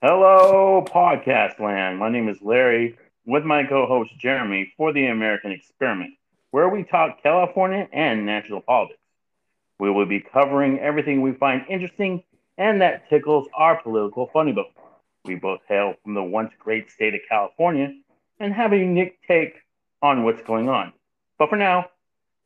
Hello, 0.00 0.84
podcast 0.86 1.58
land. 1.58 1.98
My 1.98 2.08
name 2.08 2.28
is 2.28 2.40
Larry 2.40 2.96
with 3.26 3.42
my 3.42 3.64
co 3.64 3.84
host 3.84 4.16
Jeremy 4.16 4.72
for 4.76 4.92
the 4.92 5.06
American 5.06 5.50
Experiment, 5.50 6.12
where 6.52 6.68
we 6.68 6.84
talk 6.84 7.20
California 7.20 7.88
and 7.92 8.24
national 8.24 8.60
politics. 8.60 9.00
We 9.80 9.90
will 9.90 10.06
be 10.06 10.20
covering 10.20 10.78
everything 10.78 11.20
we 11.20 11.32
find 11.32 11.64
interesting 11.68 12.22
and 12.56 12.80
that 12.80 13.10
tickles 13.10 13.48
our 13.56 13.82
political 13.82 14.30
funny 14.32 14.52
bone. 14.52 14.70
We 15.24 15.34
both 15.34 15.62
hail 15.68 15.94
from 16.04 16.14
the 16.14 16.22
once 16.22 16.52
great 16.60 16.92
state 16.92 17.14
of 17.14 17.20
California 17.28 17.92
and 18.38 18.54
have 18.54 18.72
a 18.72 18.78
unique 18.78 19.18
take 19.26 19.56
on 20.00 20.22
what's 20.22 20.42
going 20.42 20.68
on. 20.68 20.92
But 21.40 21.50
for 21.50 21.56
now, 21.56 21.86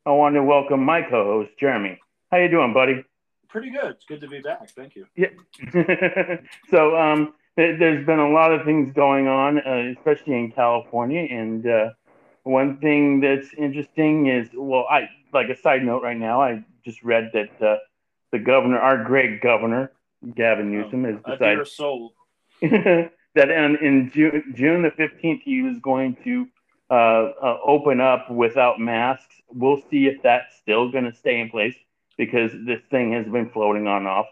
I 0.07 0.13
want 0.13 0.37
to 0.37 0.43
welcome 0.43 0.83
my 0.83 1.03
co 1.03 1.25
host 1.25 1.51
Jeremy. 1.61 2.01
How 2.31 2.39
you 2.39 2.49
doing, 2.49 2.73
buddy? 2.73 3.05
Pretty 3.51 3.69
good. 3.69 3.91
It's 3.91 4.07
good 4.07 4.23
to 4.23 4.29
be 4.29 4.41
back. 4.41 4.71
Thank 4.71 4.97
you. 4.97 5.07
Yeah. 5.15 5.29
so, 6.71 6.97
um, 6.97 7.35
there's 7.57 8.07
been 8.07 8.19
a 8.19 8.31
lot 8.31 8.53
of 8.53 8.65
things 8.65 8.93
going 8.95 9.29
on, 9.29 9.59
uh, 9.59 9.93
especially 9.97 10.35
in 10.35 10.53
California. 10.53 11.27
And 11.31 11.67
uh, 11.67 11.91
one 12.45 12.79
thing 12.79 13.21
that's 13.21 13.49
interesting 13.57 14.27
is, 14.27 14.49
well, 14.55 14.87
I 14.91 15.09
like 15.33 15.49
a 15.49 15.57
side 15.57 15.83
note 15.83 16.03
right 16.03 16.17
now. 16.17 16.41
I 16.43 16.65
just 16.85 17.03
read 17.03 17.31
that 17.35 17.63
uh, 17.63 17.77
the 18.31 18.39
governor, 18.39 18.79
our 18.79 19.05
great 19.05 19.43
governor, 19.43 19.93
Gavin 20.35 20.69
oh, 20.69 20.83
Newsom, 20.83 21.05
has 21.05 21.17
decided 21.17 21.67
that 23.35 23.51
in, 23.51 23.77
in 23.77 24.11
June, 24.13 24.53
June 24.55 24.83
the 24.83 24.91
15th, 24.91 25.43
he 25.43 25.63
was 25.63 25.79
going 25.81 26.17
to 26.25 26.47
uh, 26.91 27.33
uh, 27.43 27.59
open 27.65 28.01
up 28.01 28.31
without 28.31 28.81
masks. 28.81 29.35
We'll 29.49 29.83
see 29.91 30.07
if 30.07 30.23
that's 30.23 30.57
still 30.57 30.91
going 30.91 31.05
to 31.05 31.15
stay 31.15 31.41
in 31.41 31.51
place 31.51 31.77
because 32.17 32.53
this 32.67 32.81
thing 32.91 33.13
has 33.13 33.27
been 33.27 33.51
floating 33.51 33.87
on 33.87 34.07
off. 34.07 34.27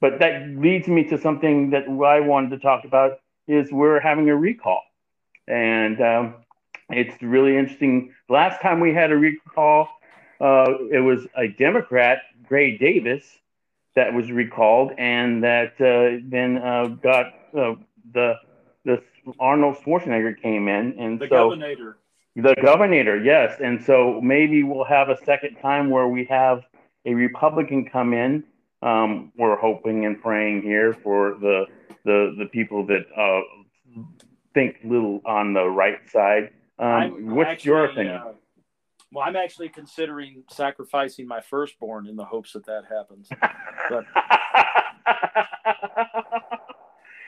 But 0.00 0.20
that 0.20 0.48
leads 0.48 0.86
me 0.88 1.04
to 1.04 1.18
something 1.18 1.70
that 1.70 1.88
I 1.88 2.20
wanted 2.20 2.50
to 2.50 2.58
talk 2.58 2.84
about 2.84 3.20
is 3.46 3.72
we're 3.72 4.00
having 4.00 4.28
a 4.28 4.36
recall. 4.36 4.82
And 5.48 6.00
um, 6.00 6.34
it's 6.90 7.20
really 7.22 7.56
interesting. 7.56 8.14
Last 8.28 8.60
time 8.60 8.80
we 8.80 8.94
had 8.94 9.10
a 9.10 9.16
recall, 9.16 9.88
uh, 10.40 10.66
it 10.92 11.00
was 11.00 11.26
a 11.36 11.48
Democrat, 11.48 12.22
Gray 12.46 12.78
Davis, 12.78 13.24
that 13.94 14.14
was 14.14 14.30
recalled, 14.30 14.92
and 14.96 15.42
that 15.42 15.72
uh, 15.80 16.22
then 16.24 16.58
uh, 16.58 16.86
got 17.02 17.26
uh, 17.56 17.74
the 18.12 18.36
the 18.84 19.02
Arnold 19.40 19.76
Schwarzenegger 19.78 20.40
came 20.40 20.68
in, 20.68 20.96
and 20.98 21.18
the 21.18 21.26
so 21.26 21.50
governor. 21.50 21.96
The 22.36 22.54
governor, 22.62 23.20
yes, 23.20 23.60
and 23.60 23.82
so 23.84 24.20
maybe 24.20 24.62
we'll 24.62 24.84
have 24.84 25.08
a 25.08 25.16
second 25.24 25.56
time 25.56 25.90
where 25.90 26.06
we 26.06 26.24
have 26.26 26.62
a 27.04 27.14
Republican 27.14 27.88
come 27.90 28.14
in 28.14 28.44
um, 28.82 29.32
we're 29.36 29.56
hoping 29.56 30.06
and 30.06 30.20
praying 30.20 30.62
here 30.62 30.92
for 30.92 31.36
the 31.40 31.66
the 32.04 32.34
the 32.38 32.46
people 32.46 32.86
that 32.86 33.04
uh, 33.16 33.40
think 34.54 34.76
little 34.84 35.20
on 35.24 35.52
the 35.52 35.64
right 35.64 35.98
side. 36.10 36.50
Um, 36.78 37.34
what's 37.34 37.50
actually, 37.50 37.68
your 37.68 37.84
opinion? 37.86 38.16
Uh, 38.16 38.32
well, 39.12 39.24
I'm 39.26 39.36
actually 39.36 39.68
considering 39.70 40.44
sacrificing 40.50 41.26
my 41.26 41.40
firstborn 41.40 42.06
in 42.06 42.16
the 42.16 42.24
hopes 42.24 42.52
that 42.52 42.66
that 42.66 42.84
happens. 42.88 43.28
But 43.88 44.04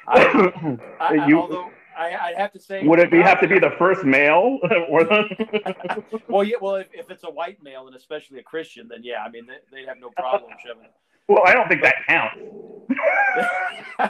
I, 0.06 0.78
I, 1.00 1.26
you, 1.26 1.40
although 1.40 1.70
I, 1.96 2.16
I, 2.16 2.34
have 2.36 2.52
to 2.52 2.60
say, 2.60 2.82
would 2.86 2.98
it 2.98 3.10
be 3.10 3.20
have 3.20 3.40
to 3.40 3.48
be 3.48 3.58
the 3.58 3.72
first 3.78 4.04
male 4.04 4.58
or 4.88 5.04
the? 5.04 6.04
well, 6.28 6.44
yeah. 6.44 6.56
Well, 6.60 6.76
if, 6.76 6.88
if 6.92 7.10
it's 7.10 7.24
a 7.24 7.30
white 7.30 7.62
male 7.62 7.86
and 7.86 7.96
especially 7.96 8.38
a 8.38 8.42
Christian, 8.42 8.88
then 8.88 9.00
yeah, 9.02 9.22
I 9.24 9.30
mean 9.30 9.46
they, 9.46 9.80
would 9.80 9.88
have 9.88 9.98
no 9.98 10.10
problem 10.10 10.52
shoving 10.64 10.88
well, 11.30 11.44
I 11.46 11.52
don't 11.52 11.68
think 11.68 11.82
that 11.82 11.94
counts. 12.08 12.40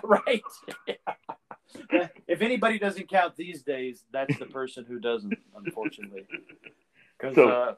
right. 0.04 0.42
if 2.26 2.40
anybody 2.40 2.78
doesn't 2.78 3.10
count 3.10 3.36
these 3.36 3.62
days, 3.62 4.04
that's 4.10 4.38
the 4.38 4.46
person 4.46 4.86
who 4.88 4.98
doesn't, 4.98 5.38
unfortunately. 5.54 6.26
Because 7.18 7.34
so, 7.34 7.50
uh, 7.50 7.74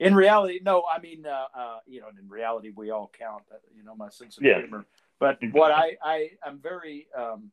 in 0.00 0.14
reality, 0.14 0.60
no, 0.62 0.82
I 0.84 1.00
mean, 1.00 1.24
uh, 1.24 1.46
uh, 1.58 1.78
you 1.86 2.02
know, 2.02 2.08
in 2.20 2.28
reality, 2.28 2.72
we 2.76 2.90
all 2.90 3.10
count. 3.18 3.44
Uh, 3.50 3.56
you 3.74 3.82
know, 3.82 3.94
my 3.96 4.10
sense 4.10 4.36
of 4.36 4.44
yeah. 4.44 4.58
humor. 4.58 4.84
But 5.18 5.38
what 5.52 5.72
I, 5.72 5.96
I, 6.04 6.30
I'm 6.44 6.58
very 6.58 7.06
um, 7.16 7.52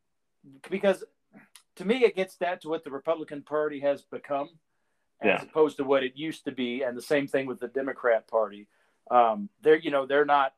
because 0.69 1.01
to 1.77 1.85
me, 1.85 2.03
it 2.03 2.17
gets 2.17 2.35
that 2.39 2.59
to 2.63 2.67
what 2.67 2.83
the 2.83 2.91
Republican 2.91 3.41
Party 3.41 3.79
has 3.79 4.01
become, 4.01 4.49
as 5.21 5.27
yeah. 5.27 5.41
opposed 5.41 5.77
to 5.77 5.85
what 5.85 6.03
it 6.03 6.17
used 6.17 6.43
to 6.43 6.51
be, 6.51 6.83
and 6.83 6.97
the 6.97 7.01
same 7.01 7.25
thing 7.25 7.45
with 7.45 7.61
the 7.61 7.69
Democrat 7.69 8.27
Party. 8.27 8.67
Um, 9.09 9.47
they're, 9.61 9.79
you 9.79 9.91
know, 9.91 10.05
they're 10.05 10.25
not 10.25 10.51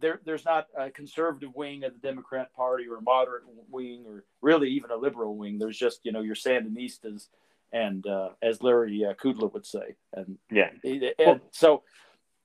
there, 0.00 0.20
there's 0.24 0.44
not 0.44 0.66
a 0.78 0.90
conservative 0.90 1.54
wing 1.54 1.84
of 1.84 1.92
the 1.92 1.98
Democrat 1.98 2.54
Party 2.54 2.86
or 2.88 2.96
a 2.96 3.02
moderate 3.02 3.44
wing 3.70 4.04
or 4.06 4.24
really 4.40 4.70
even 4.70 4.90
a 4.90 4.96
liberal 4.96 5.36
wing. 5.36 5.58
There's 5.58 5.78
just 5.78 6.00
you 6.04 6.12
know 6.12 6.20
your 6.20 6.34
Sandinistas 6.34 7.28
and 7.72 8.06
uh, 8.06 8.30
as 8.42 8.62
Larry 8.62 9.04
uh, 9.04 9.14
Kudlow 9.14 9.52
would 9.52 9.66
say, 9.66 9.96
and 10.14 10.38
yeah, 10.50 10.70
and 11.18 11.40
so 11.50 11.82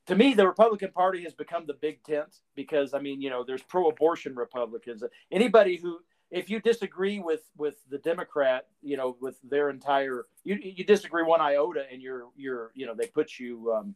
to 0.07 0.16
me 0.16 0.34
the 0.34 0.47
Republican 0.47 0.91
Party 0.91 1.23
has 1.23 1.34
become 1.34 1.66
the 1.67 1.75
big 1.75 2.03
tent 2.03 2.40
because 2.56 2.94
I 2.94 3.00
mean 3.00 3.22
you 3.22 3.29
know 3.29 3.44
there's 3.45 3.63
pro-abortion 3.63 4.35
Republicans. 4.35 5.03
Anybody 5.31 5.78
who 5.78 6.00
if 6.31 6.50
you 6.50 6.59
disagree 6.61 7.19
with 7.19 7.41
with 7.57 7.75
the 7.90 7.97
Democrat, 7.97 8.67
you 8.81 8.97
know, 8.97 9.17
with 9.19 9.38
their 9.44 9.69
entire 9.69 10.25
you 10.44 10.57
you 10.61 10.84
disagree 10.84 11.23
one 11.23 11.41
iota, 11.41 11.84
and 11.91 12.01
you're 12.01 12.28
you're 12.35 12.72
you 12.73 12.85
know 12.85 12.95
they 12.95 13.07
put 13.07 13.38
you 13.38 13.72
um, 13.73 13.95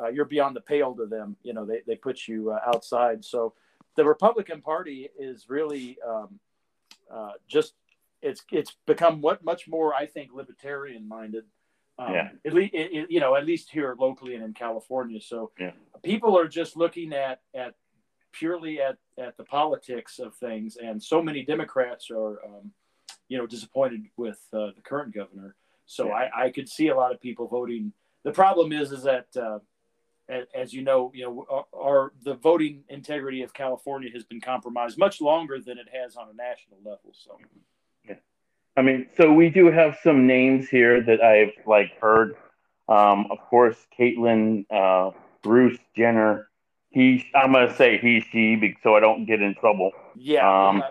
uh, 0.00 0.08
you're 0.08 0.24
beyond 0.24 0.56
the 0.56 0.60
pale 0.60 0.94
to 0.94 1.06
them. 1.06 1.36
You 1.42 1.52
know, 1.52 1.64
they, 1.64 1.82
they 1.86 1.96
put 1.96 2.26
you 2.26 2.50
uh, 2.52 2.60
outside. 2.66 3.24
So 3.24 3.54
the 3.96 4.04
Republican 4.04 4.62
Party 4.62 5.08
is 5.18 5.48
really 5.48 5.98
um, 6.06 6.38
uh, 7.12 7.32
just 7.48 7.74
it's 8.22 8.42
it's 8.50 8.76
become 8.86 9.20
what 9.20 9.44
much 9.44 9.68
more 9.68 9.94
I 9.94 10.06
think 10.06 10.30
libertarian 10.32 11.06
minded. 11.06 11.44
Um, 11.98 12.14
yeah. 12.14 12.28
At 12.46 12.54
least 12.54 12.72
you 12.74 13.20
know 13.20 13.36
at 13.36 13.44
least 13.44 13.70
here 13.70 13.94
locally 13.98 14.34
and 14.34 14.44
in 14.44 14.54
California. 14.54 15.20
So 15.20 15.50
yeah. 15.58 15.72
people 16.02 16.38
are 16.38 16.48
just 16.48 16.76
looking 16.76 17.12
at 17.12 17.40
at 17.54 17.74
purely 18.32 18.80
at 18.80 18.96
at 19.18 19.36
the 19.36 19.44
politics 19.44 20.18
of 20.18 20.34
things, 20.36 20.76
and 20.76 21.02
so 21.02 21.22
many 21.22 21.44
Democrats 21.44 22.10
are 22.10 22.42
um, 22.44 22.72
you 23.28 23.36
know 23.36 23.46
disappointed 23.46 24.04
with 24.16 24.38
uh, 24.52 24.68
the 24.74 24.82
current 24.82 25.14
governor. 25.14 25.54
So 25.84 26.06
yeah. 26.06 26.28
I, 26.34 26.44
I 26.44 26.50
could 26.50 26.68
see 26.68 26.88
a 26.88 26.96
lot 26.96 27.12
of 27.12 27.20
people 27.20 27.48
voting. 27.48 27.92
The 28.24 28.32
problem 28.32 28.72
is 28.72 28.92
is 28.92 29.02
that 29.02 29.26
uh, 29.36 29.58
as 30.54 30.72
you 30.72 30.82
know, 30.82 31.10
you 31.14 31.24
know, 31.24 31.66
our, 31.74 32.12
the 32.22 32.34
voting 32.34 32.84
integrity 32.88 33.42
of 33.42 33.52
California 33.52 34.10
has 34.12 34.24
been 34.24 34.40
compromised 34.40 34.98
much 34.98 35.20
longer 35.20 35.58
than 35.60 35.78
it 35.78 35.88
has 35.92 36.16
on 36.16 36.28
a 36.28 36.34
national 36.34 36.78
level. 36.78 37.12
So, 37.12 37.38
yeah, 38.08 38.16
I 38.76 38.82
mean, 38.82 39.08
so 39.16 39.32
we 39.32 39.50
do 39.50 39.70
have 39.70 39.98
some 40.02 40.26
names 40.26 40.68
here 40.68 41.02
that 41.02 41.22
I've 41.22 41.52
like 41.66 41.92
heard. 42.00 42.36
Um, 42.88 43.26
of 43.30 43.38
course, 43.48 43.76
Caitlyn, 43.98 44.66
uh, 44.70 45.12
Bruce 45.42 45.78
Jenner. 45.96 46.48
He, 46.90 47.26
I'm 47.34 47.52
gonna 47.52 47.74
say 47.74 47.98
he, 47.98 48.20
she, 48.20 48.76
so 48.82 48.94
I 48.96 49.00
don't 49.00 49.24
get 49.24 49.40
in 49.40 49.54
trouble. 49.54 49.92
Yeah. 50.14 50.68
Um, 50.68 50.82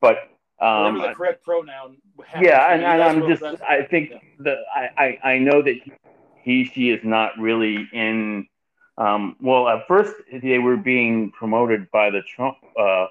but 0.00 0.30
um, 0.60 0.94
whatever 0.94 1.08
the 1.08 1.14
correct 1.14 1.44
pronoun. 1.44 1.98
Yeah, 2.40 2.72
and, 2.72 2.82
and 2.82 3.02
I'm 3.02 3.28
just, 3.28 3.42
I 3.42 3.82
think 3.82 4.10
yeah. 4.10 4.18
the 4.38 4.56
I, 4.74 5.18
I 5.24 5.32
I 5.32 5.38
know 5.38 5.62
that 5.62 5.76
he, 6.42 6.64
she 6.64 6.90
is 6.90 7.00
not 7.04 7.32
really 7.38 7.88
in 7.92 8.46
um, 9.00 9.36
well, 9.40 9.66
at 9.66 9.88
first 9.88 10.12
they 10.30 10.58
were 10.58 10.76
being 10.76 11.30
promoted 11.30 11.90
by 11.90 12.10
the 12.10 12.20
Trump 12.20 12.58
uh, 12.78 13.06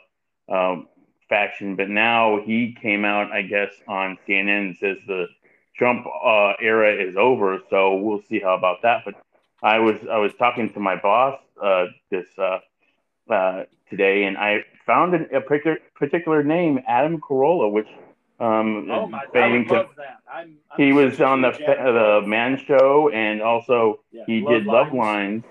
um, 0.47 0.87
faction, 1.27 1.75
but 1.75 1.89
now 1.89 2.39
he 2.45 2.77
came 2.79 3.03
out, 3.05 3.31
I 3.31 3.41
guess, 3.41 3.73
on 3.87 4.19
CNN 4.27 4.67
and 4.67 4.77
says 4.77 4.97
the 5.07 5.27
Trump 5.75 6.05
uh, 6.05 6.53
era 6.61 6.93
is 6.93 7.15
over. 7.17 7.59
So 7.71 7.95
we'll 7.95 8.21
see 8.29 8.39
how 8.39 8.55
about 8.55 8.83
that. 8.83 9.01
But 9.03 9.15
I 9.63 9.79
was 9.79 9.95
I 10.11 10.17
was 10.17 10.31
talking 10.35 10.71
to 10.73 10.79
my 10.79 10.95
boss 10.95 11.39
uh, 11.61 11.85
this 12.11 12.27
uh, 12.37 12.59
uh, 13.27 13.63
today, 13.89 14.25
and 14.25 14.37
I 14.37 14.65
found 14.85 15.15
an, 15.15 15.27
a 15.33 15.41
particular 15.41 15.79
particular 15.95 16.43
name, 16.43 16.81
Adam 16.87 17.19
Carolla, 17.19 17.71
which 17.71 17.87
um, 18.39 18.91
oh 18.91 19.07
my, 19.07 19.23
I 19.33 19.47
love 19.57 19.87
that. 19.97 20.19
I'm, 20.31 20.57
I'm 20.71 20.77
he 20.77 20.93
was 20.93 21.19
on 21.19 21.41
the 21.41 21.51
the 21.51 22.21
Man 22.27 22.57
Show, 22.63 23.09
and 23.09 23.41
also 23.41 24.01
yeah, 24.11 24.23
he 24.27 24.41
did 24.41 24.65
Love 24.65 24.93
Lines. 24.93 25.43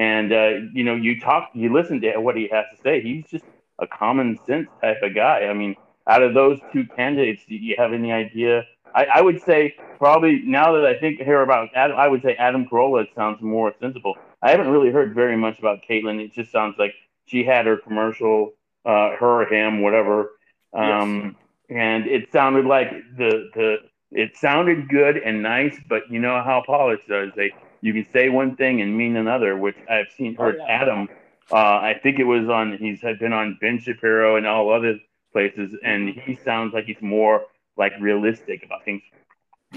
And 0.00 0.32
uh, 0.32 0.50
you 0.72 0.82
know, 0.82 0.94
you 0.94 1.20
talk, 1.20 1.50
you 1.52 1.70
listen 1.70 2.00
to 2.00 2.16
what 2.20 2.34
he 2.34 2.48
has 2.50 2.64
to 2.74 2.82
say. 2.82 3.02
He's 3.02 3.26
just 3.26 3.44
a 3.78 3.86
common 3.86 4.38
sense 4.46 4.66
type 4.80 4.96
of 5.02 5.14
guy. 5.14 5.40
I 5.40 5.52
mean, 5.52 5.76
out 6.08 6.22
of 6.22 6.32
those 6.32 6.58
two 6.72 6.86
candidates, 6.96 7.42
do 7.46 7.54
you 7.54 7.74
have 7.76 7.92
any 7.92 8.10
idea? 8.10 8.64
I, 8.94 9.04
I 9.16 9.20
would 9.20 9.42
say 9.42 9.74
probably 9.98 10.40
now 10.42 10.72
that 10.72 10.86
I 10.86 10.98
think 10.98 11.20
hear 11.20 11.42
about 11.42 11.68
Adam, 11.74 11.98
I 11.98 12.08
would 12.08 12.22
say 12.22 12.34
Adam 12.36 12.66
Carolla 12.66 13.14
sounds 13.14 13.42
more 13.42 13.74
sensible. 13.78 14.16
I 14.40 14.50
haven't 14.52 14.68
really 14.68 14.90
heard 14.90 15.14
very 15.14 15.36
much 15.36 15.58
about 15.58 15.80
Caitlyn. 15.86 16.18
It 16.18 16.32
just 16.32 16.50
sounds 16.50 16.76
like 16.78 16.94
she 17.26 17.44
had 17.44 17.66
her 17.66 17.76
commercial, 17.76 18.54
uh, 18.86 19.10
her 19.16 19.42
or 19.42 19.46
him, 19.52 19.82
whatever. 19.82 20.30
Um, 20.72 21.36
yes. 21.68 21.76
And 21.76 22.06
it 22.06 22.32
sounded 22.32 22.64
like 22.64 22.90
the 23.18 23.50
the 23.54 23.76
it 24.12 24.34
sounded 24.34 24.88
good 24.88 25.18
and 25.18 25.42
nice, 25.42 25.76
but 25.90 26.10
you 26.10 26.20
know 26.20 26.42
how 26.42 26.62
politics 26.66 27.04
does. 27.06 27.32
They 27.36 27.52
you 27.80 27.92
can 27.92 28.06
say 28.12 28.28
one 28.28 28.56
thing 28.56 28.80
and 28.80 28.96
mean 28.96 29.16
another, 29.16 29.56
which 29.56 29.76
I've 29.88 30.10
seen 30.16 30.34
heard 30.34 30.56
oh, 30.60 30.64
yeah. 30.66 30.82
Adam. 30.82 31.08
Uh, 31.52 31.56
I 31.56 31.98
think 32.02 32.18
it 32.18 32.24
was 32.24 32.48
on. 32.48 32.76
He's 32.78 33.00
had 33.00 33.18
been 33.18 33.32
on 33.32 33.58
Ben 33.60 33.80
Shapiro 33.80 34.36
and 34.36 34.46
all 34.46 34.72
other 34.72 34.98
places, 35.32 35.74
and 35.84 36.08
mm-hmm. 36.08 36.20
he 36.20 36.36
sounds 36.36 36.72
like 36.74 36.84
he's 36.84 37.00
more 37.00 37.46
like 37.76 37.92
realistic 38.00 38.64
about 38.64 38.84
things. 38.84 39.02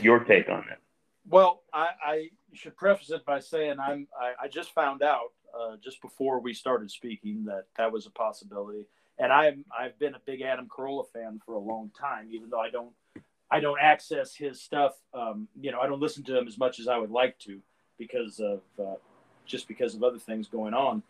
Your 0.01 0.23
take 0.23 0.49
on 0.49 0.65
it? 0.71 0.79
Well, 1.27 1.61
I, 1.73 1.87
I 2.03 2.29
should 2.53 2.75
preface 2.75 3.11
it 3.11 3.25
by 3.25 3.39
saying 3.39 3.77
I'm 3.79 4.07
I, 4.19 4.33
I 4.43 4.47
just 4.47 4.73
found 4.73 5.01
out 5.01 5.31
uh, 5.57 5.77
just 5.83 6.01
before 6.01 6.39
we 6.39 6.53
started 6.53 6.91
speaking 6.91 7.45
that 7.45 7.65
that 7.77 7.91
was 7.91 8.05
a 8.05 8.11
possibility, 8.11 8.85
and 9.17 9.31
I'm 9.31 9.65
I've 9.77 9.97
been 9.97 10.15
a 10.15 10.21
big 10.25 10.41
Adam 10.41 10.67
Carolla 10.67 11.05
fan 11.11 11.39
for 11.45 11.55
a 11.55 11.59
long 11.59 11.91
time, 11.99 12.29
even 12.31 12.49
though 12.49 12.59
I 12.59 12.69
don't 12.69 12.93
I 13.49 13.59
don't 13.59 13.79
access 13.79 14.35
his 14.35 14.61
stuff. 14.61 14.93
Um, 15.13 15.47
you 15.59 15.71
know, 15.71 15.79
I 15.79 15.87
don't 15.87 16.01
listen 16.01 16.23
to 16.25 16.37
him 16.37 16.47
as 16.47 16.57
much 16.57 16.79
as 16.79 16.87
I 16.87 16.97
would 16.97 17.11
like 17.11 17.37
to 17.39 17.61
because 17.97 18.39
of 18.39 18.61
uh, 18.79 18.95
just 19.45 19.67
because 19.67 19.95
of 19.95 20.03
other 20.03 20.19
things 20.19 20.47
going 20.47 20.73
on. 20.73 21.03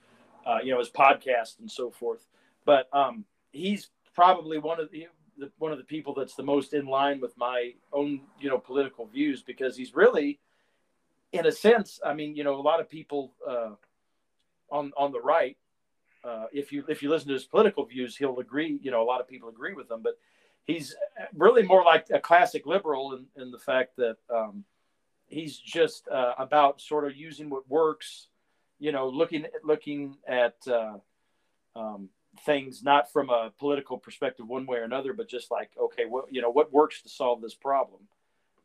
Uh, 0.46 0.60
you 0.62 0.72
know, 0.72 0.80
his 0.80 0.90
podcast 0.90 1.60
and 1.60 1.72
so 1.72 1.90
forth. 1.90 2.26
But 2.66 2.90
um, 2.92 3.24
he's 3.52 3.90
probably 4.14 4.58
one 4.58 4.80
of 4.80 4.92
the, 4.92 5.08
the, 5.38 5.50
one 5.58 5.72
of 5.72 5.78
the 5.78 5.86
people 5.86 6.14
that's 6.14 6.36
the 6.36 6.44
most 6.44 6.74
in 6.74 6.86
line 6.86 7.22
with 7.22 7.36
my 7.38 7.74
own 7.94 8.22
you 8.40 8.50
know 8.50 8.58
political 8.58 9.06
views 9.06 9.42
because 9.42 9.78
he's 9.78 9.96
really, 9.96 10.40
in 11.32 11.46
a 11.46 11.52
sense, 11.52 12.00
I 12.06 12.14
mean, 12.14 12.36
you 12.36 12.44
know, 12.44 12.56
a 12.56 12.62
lot 12.62 12.80
of 12.80 12.90
people 12.90 13.34
uh, 13.48 13.72
on 14.70 14.92
on 14.98 15.12
the 15.12 15.22
right. 15.22 15.58
Uh, 16.24 16.46
if 16.54 16.72
you 16.72 16.84
if 16.88 17.02
you 17.02 17.10
listen 17.10 17.28
to 17.28 17.34
his 17.34 17.46
political 17.46 17.86
views, 17.86 18.16
he'll 18.16 18.40
agree. 18.40 18.80
You 18.82 18.92
know, 18.92 19.02
a 19.02 19.08
lot 19.08 19.22
of 19.22 19.28
people 19.28 19.50
agree 19.50 19.74
with 19.74 19.90
him, 19.90 20.02
but 20.02 20.18
he's 20.66 20.96
really 21.36 21.64
more 21.64 21.84
like 21.84 22.08
a 22.12 22.20
classic 22.20 22.66
liberal 22.66 23.14
in, 23.14 23.42
in 23.42 23.52
the 23.52 23.60
fact 23.60 23.96
that 23.98 24.18
um, 24.34 24.64
he's 25.34 25.58
just 25.58 26.08
uh, 26.08 26.34
about 26.38 26.80
sort 26.80 27.06
of 27.06 27.16
using 27.16 27.50
what 27.50 27.68
works, 27.70 28.28
you 28.80 28.92
know, 28.92 29.10
looking 29.10 29.46
looking 29.64 30.16
at 30.28 30.56
uh, 30.68 30.98
um, 31.76 32.10
things 32.46 32.84
not 32.84 33.12
from 33.12 33.30
a 33.30 33.52
political 33.60 33.98
perspective 33.98 34.48
one 34.48 34.66
way 34.66 34.78
or 34.78 34.84
another, 34.84 35.14
but 35.14 35.28
just 35.28 35.52
like 35.52 35.72
okay, 35.80 36.06
what 36.06 36.26
you 36.32 36.42
know, 36.42 36.50
what 36.50 36.72
works 36.72 37.02
to 37.02 37.10
solve 37.10 37.42
this 37.42 37.56
problem, 37.56 38.02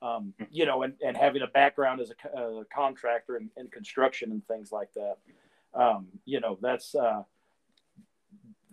um, 0.02 0.34
you 0.50 0.66
know, 0.66 0.82
and, 0.82 0.94
and 1.04 1.16
having 1.16 1.42
a 1.42 1.46
background 1.46 2.00
as 2.00 2.12
a, 2.34 2.38
a 2.38 2.64
contractor 2.66 3.36
in, 3.36 3.50
in, 3.56 3.68
construction 3.68 4.30
and 4.30 4.46
things 4.46 4.70
like 4.70 4.92
that, 4.94 5.16
um, 5.74 6.06
you 6.24 6.40
know, 6.40 6.58
that's. 6.60 6.94
Uh, 6.94 7.22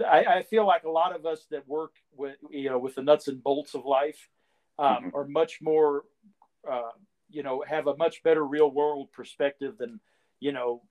I, 0.05 0.25
I, 0.25 0.43
feel 0.43 0.67
like 0.67 0.83
a 0.83 0.89
lot 0.89 1.15
of 1.15 1.25
us 1.25 1.45
that 1.51 1.65
work 1.69 1.93
with 2.17 2.35
you 2.49 2.69
know 2.69 2.77
with 2.77 2.95
the 2.95 3.01
nuts 3.01 3.29
and 3.29 3.41
bolts 3.41 3.75
of 3.75 3.85
life 3.85 4.27
um, 4.77 4.87
mm-hmm. 4.87 5.15
are 5.15 5.25
much 5.25 5.59
more 5.61 6.03
uh, 6.69 6.91
you 7.29 7.43
know 7.43 7.63
have 7.67 7.87
a 7.87 7.97
much 7.97 8.23
better 8.23 8.45
real 8.45 8.69
world 8.69 9.11
perspective 9.11 9.77
than 9.77 9.99
you 10.39 10.51
know 10.51 10.81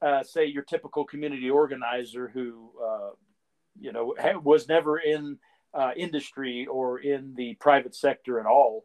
uh, 0.00 0.22
say 0.22 0.46
your 0.46 0.62
typical 0.62 1.04
community 1.04 1.50
organizer 1.50 2.28
who 2.28 2.70
uh, 2.84 3.10
you 3.80 3.92
know 3.92 4.14
ha- 4.20 4.38
was 4.38 4.68
never 4.68 4.98
in 4.98 5.38
uh, 5.74 5.92
industry 5.96 6.66
or 6.66 6.98
in 6.98 7.34
the 7.36 7.54
private 7.54 7.94
sector 7.94 8.38
at 8.38 8.46
all. 8.46 8.84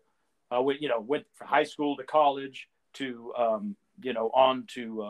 Uh, 0.56 0.62
we, 0.62 0.78
you 0.80 0.88
know 0.88 1.00
went 1.00 1.26
from 1.34 1.48
high 1.48 1.64
school 1.64 1.98
to 1.98 2.04
college 2.04 2.68
to 2.94 3.34
um, 3.38 3.76
you 4.02 4.14
know 4.14 4.30
on 4.34 4.66
to 4.68 5.02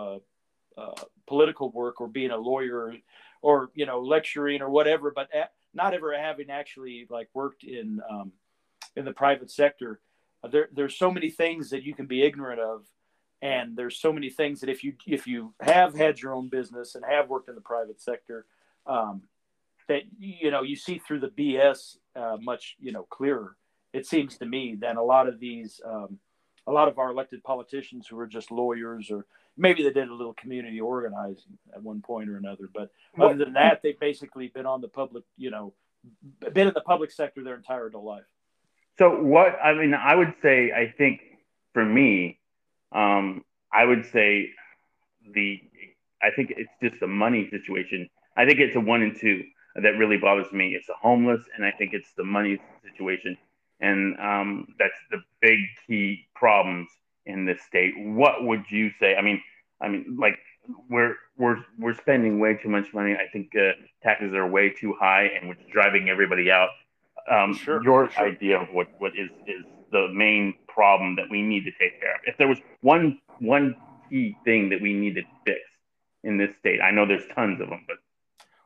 uh, 0.77 0.91
political 1.27 1.71
work 1.71 1.99
or 2.01 2.07
being 2.07 2.31
a 2.31 2.37
lawyer 2.37 2.95
or 3.41 3.69
you 3.75 3.85
know 3.85 3.99
lecturing 3.99 4.61
or 4.61 4.69
whatever 4.69 5.11
but 5.15 5.29
not 5.73 5.93
ever 5.93 6.17
having 6.17 6.49
actually 6.49 7.05
like 7.09 7.29
worked 7.33 7.63
in 7.63 7.99
um, 8.09 8.31
in 8.95 9.05
the 9.05 9.11
private 9.11 9.51
sector 9.51 9.99
there, 10.47 10.69
there's 10.73 10.97
so 10.97 11.11
many 11.11 11.29
things 11.29 11.69
that 11.69 11.83
you 11.83 11.93
can 11.93 12.05
be 12.05 12.23
ignorant 12.23 12.59
of 12.59 12.85
and 13.41 13.75
there's 13.75 13.97
so 13.97 14.11
many 14.11 14.29
things 14.29 14.61
that 14.61 14.69
if 14.69 14.83
you 14.83 14.93
if 15.05 15.27
you 15.27 15.53
have 15.61 15.95
had 15.95 16.19
your 16.19 16.33
own 16.33 16.49
business 16.49 16.95
and 16.95 17.05
have 17.05 17.29
worked 17.29 17.49
in 17.49 17.55
the 17.55 17.61
private 17.61 18.01
sector 18.01 18.45
um, 18.85 19.21
that 19.87 20.01
you 20.19 20.51
know 20.51 20.63
you 20.63 20.75
see 20.75 20.97
through 20.97 21.19
the 21.19 21.29
bs 21.29 21.97
uh, 22.15 22.37
much 22.41 22.75
you 22.79 22.91
know 22.91 23.03
clearer 23.03 23.55
it 23.93 24.05
seems 24.05 24.37
to 24.37 24.45
me 24.45 24.75
than 24.79 24.97
a 24.97 25.03
lot 25.03 25.27
of 25.27 25.39
these 25.39 25.79
um, 25.85 26.17
a 26.65 26.71
lot 26.71 26.87
of 26.87 26.99
our 26.99 27.11
elected 27.11 27.43
politicians 27.43 28.07
who 28.07 28.19
are 28.19 28.27
just 28.27 28.51
lawyers 28.51 29.11
or 29.11 29.25
maybe 29.55 29.83
they 29.83 29.91
did 29.91 30.09
a 30.09 30.13
little 30.13 30.33
community 30.33 30.79
organizing 30.79 31.57
at 31.73 31.81
one 31.81 32.01
point 32.01 32.29
or 32.29 32.37
another 32.37 32.69
but 32.73 32.91
other 33.19 33.45
than 33.45 33.53
that 33.53 33.81
they've 33.83 33.99
basically 33.99 34.47
been 34.47 34.65
on 34.65 34.81
the 34.81 34.87
public 34.87 35.23
you 35.37 35.51
know 35.51 35.73
been 36.53 36.67
in 36.67 36.73
the 36.73 36.81
public 36.81 37.11
sector 37.11 37.43
their 37.43 37.55
entire 37.55 37.87
adult 37.87 38.05
life 38.05 38.23
so 38.97 39.21
what 39.21 39.57
I 39.63 39.73
mean, 39.73 39.93
I 39.93 40.15
would 40.15 40.33
say, 40.41 40.71
I 40.71 40.93
think 40.97 41.21
for 41.73 41.85
me, 41.85 42.39
um, 42.91 43.43
I 43.71 43.85
would 43.85 44.05
say 44.11 44.49
the, 45.33 45.61
I 46.21 46.31
think 46.35 46.53
it's 46.55 46.71
just 46.81 46.99
the 46.99 47.07
money 47.07 47.47
situation. 47.51 48.09
I 48.35 48.45
think 48.45 48.59
it's 48.59 48.75
a 48.75 48.79
one 48.79 49.01
and 49.01 49.15
two 49.19 49.43
that 49.75 49.91
really 49.97 50.17
bothers 50.17 50.51
me. 50.51 50.69
It's 50.69 50.87
the 50.87 50.95
homeless, 50.99 51.41
and 51.55 51.65
I 51.65 51.71
think 51.71 51.93
it's 51.93 52.11
the 52.17 52.23
money 52.23 52.59
situation, 52.83 53.37
and 53.79 54.17
um, 54.19 54.67
that's 54.79 54.97
the 55.11 55.19
big 55.41 55.59
key 55.85 56.27
problems 56.35 56.89
in 57.25 57.45
this 57.45 57.61
state. 57.63 57.93
What 57.97 58.43
would 58.45 58.63
you 58.69 58.89
say? 58.99 59.15
I 59.15 59.21
mean, 59.21 59.41
I 59.79 59.89
mean, 59.89 60.17
like 60.19 60.39
we're 60.89 61.15
we're 61.37 61.57
we're 61.77 61.93
spending 61.95 62.39
way 62.39 62.55
too 62.55 62.69
much 62.69 62.93
money. 62.93 63.13
I 63.13 63.29
think 63.31 63.51
uh, 63.55 63.73
taxes 64.01 64.33
are 64.33 64.47
way 64.47 64.69
too 64.71 64.95
high, 64.99 65.29
and 65.39 65.49
which 65.49 65.59
driving 65.71 66.09
everybody 66.09 66.49
out 66.49 66.69
um, 67.29 67.55
sure, 67.55 67.83
your 67.83 68.09
sure. 68.09 68.25
idea 68.25 68.61
of 68.61 68.67
what, 68.71 68.87
what 68.99 69.11
is, 69.17 69.29
is 69.47 69.65
the 69.91 70.07
main 70.13 70.53
problem 70.67 71.15
that 71.15 71.25
we 71.29 71.41
need 71.41 71.63
to 71.65 71.71
take 71.71 71.99
care 71.99 72.15
of. 72.15 72.21
If 72.25 72.37
there 72.37 72.47
was 72.47 72.59
one 72.81 73.19
one 73.39 73.75
key 74.09 74.35
thing 74.43 74.69
that 74.69 74.81
we 74.81 74.93
need 74.93 75.15
to 75.15 75.23
fix 75.45 75.59
in 76.23 76.37
this 76.37 76.49
state, 76.59 76.81
I 76.81 76.91
know 76.91 77.05
there's 77.05 77.27
tons 77.35 77.61
of 77.61 77.69
them, 77.69 77.85
but 77.87 77.97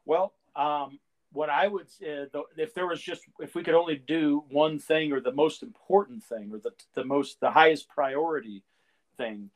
well, 0.06 0.34
um, 0.56 1.00
what 1.32 1.50
I 1.50 1.68
would 1.68 1.88
uh, 2.02 2.42
if 2.58 2.74
there 2.74 2.88
was 2.88 3.02
just 3.02 3.22
if 3.40 3.56
we 3.56 3.64
could 3.64 3.74
only 3.74 3.96
do 3.96 4.44
one 4.50 4.80
thing 4.80 5.12
or 5.12 5.20
the 5.20 5.32
most 5.32 5.64
important 5.64 6.24
thing 6.24 6.52
or 6.54 6.60
the 6.60 6.72
the 6.94 7.04
most 7.04 7.40
the 7.40 7.52
highest 7.52 7.88
priority 7.88 8.64
thing 9.18 9.50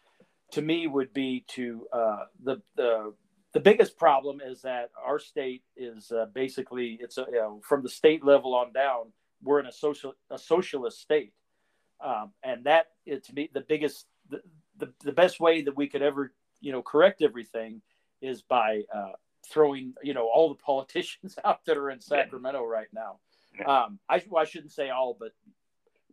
to 0.51 0.61
me 0.61 0.87
would 0.87 1.13
be 1.13 1.43
to 1.49 1.87
uh, 1.91 2.25
the 2.43 2.61
the 2.75 3.13
the 3.55 3.61
biggest 3.61 3.97
problem 3.97 4.41
is 4.45 4.61
that 4.63 4.89
our 5.01 5.17
state 5.17 5.63
is 5.77 6.11
uh, 6.11 6.25
basically 6.33 6.99
it's 7.01 7.17
a, 7.17 7.25
you 7.31 7.39
know, 7.39 7.61
from 7.63 7.81
the 7.81 7.89
state 7.89 8.23
level 8.23 8.53
on 8.53 8.73
down 8.73 9.13
we're 9.41 9.61
in 9.61 9.65
a 9.65 9.71
social 9.71 10.13
a 10.29 10.37
socialist 10.37 10.99
state 10.99 11.33
um, 12.03 12.31
and 12.43 12.65
that 12.65 12.87
is 13.05 13.21
to 13.21 13.33
me 13.33 13.49
the 13.53 13.61
biggest 13.61 14.07
the, 14.29 14.41
the, 14.77 14.91
the 15.05 15.11
best 15.11 15.39
way 15.39 15.61
that 15.61 15.77
we 15.77 15.87
could 15.87 16.01
ever 16.01 16.33
you 16.59 16.73
know 16.73 16.81
correct 16.81 17.21
everything 17.21 17.81
is 18.21 18.41
by 18.41 18.81
uh, 18.93 19.13
throwing 19.49 19.93
you 20.03 20.13
know 20.13 20.27
all 20.33 20.49
the 20.49 20.55
politicians 20.55 21.37
out 21.45 21.63
that 21.65 21.77
are 21.77 21.89
in 21.89 22.01
Sacramento 22.01 22.61
yeah. 22.61 22.77
right 22.77 22.87
now. 22.93 23.19
Yeah. 23.57 23.83
Um, 23.83 23.99
I, 24.09 24.21
well, 24.27 24.41
I 24.41 24.45
shouldn't 24.45 24.73
say 24.73 24.89
all, 24.89 25.15
but 25.17 25.31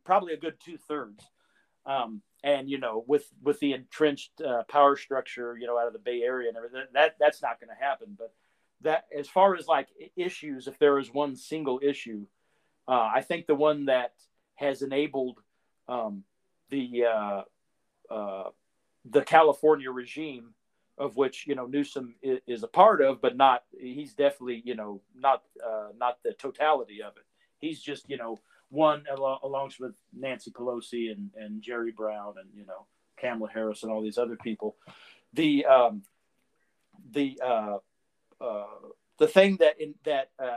probably 0.04 0.34
a 0.34 0.36
good 0.36 0.54
two 0.64 0.76
thirds. 0.76 1.24
Um, 1.86 2.22
and 2.42 2.68
you 2.68 2.78
know 2.78 3.04
with 3.06 3.26
with 3.42 3.60
the 3.60 3.72
entrenched 3.72 4.40
uh, 4.40 4.62
power 4.68 4.96
structure 4.96 5.56
you 5.58 5.66
know 5.66 5.78
out 5.78 5.86
of 5.86 5.92
the 5.92 5.98
bay 5.98 6.22
area 6.22 6.48
and 6.48 6.56
everything 6.56 6.82
that 6.92 7.16
that's 7.18 7.42
not 7.42 7.60
going 7.60 7.68
to 7.68 7.84
happen. 7.84 8.16
But 8.18 8.32
that 8.82 9.06
as 9.16 9.28
far 9.28 9.54
as 9.54 9.66
like 9.66 9.88
issues 10.16 10.66
if 10.66 10.78
there 10.78 10.98
is 10.98 11.12
one 11.12 11.36
single 11.36 11.80
issue 11.82 12.26
uh, 12.88 13.08
i 13.14 13.20
think 13.20 13.46
the 13.46 13.54
one 13.54 13.86
that 13.86 14.12
has 14.56 14.82
enabled 14.82 15.38
um, 15.88 16.24
the 16.70 17.04
uh, 17.04 17.42
uh 18.12 18.50
the 19.04 19.22
california 19.22 19.90
regime 19.90 20.54
of 20.98 21.16
which 21.16 21.46
you 21.46 21.54
know 21.54 21.66
newsom 21.66 22.14
is, 22.22 22.40
is, 22.46 22.62
a 22.62 22.68
part 22.68 23.00
of 23.00 23.20
but 23.20 23.36
not 23.36 23.64
he's 23.78 24.14
definitely 24.14 24.62
you 24.64 24.74
know 24.74 25.00
not 25.16 25.42
uh, 25.64 25.88
not 25.96 26.18
the 26.22 26.32
totality 26.32 27.02
of 27.02 27.16
it. 27.16 27.24
He's 27.58 27.80
just 27.80 28.08
you 28.08 28.16
know 28.16 28.38
one 28.72 29.04
along 29.12 29.70
with 29.78 29.92
Nancy 30.18 30.50
Pelosi 30.50 31.12
and, 31.12 31.30
and 31.36 31.60
Jerry 31.62 31.92
Brown 31.92 32.34
and 32.40 32.48
you 32.56 32.64
know 32.64 32.86
Kamala 33.18 33.50
Harris 33.52 33.82
and 33.82 33.92
all 33.92 34.02
these 34.02 34.18
other 34.18 34.36
people. 34.36 34.76
The 35.34 35.66
um, 35.66 36.02
the 37.12 37.38
uh, 37.44 37.78
uh, 38.40 38.66
the 39.18 39.28
thing 39.28 39.58
that 39.60 39.78
in, 39.78 39.94
that 40.04 40.30
uh, 40.42 40.56